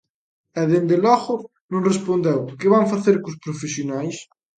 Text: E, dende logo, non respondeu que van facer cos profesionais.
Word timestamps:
E, 0.59 0.61
dende 0.71 0.97
logo, 1.05 1.35
non 1.71 1.87
respondeu 1.91 2.39
que 2.59 2.71
van 2.73 2.89
facer 2.93 3.15
cos 3.23 3.39
profesionais. 3.45 4.15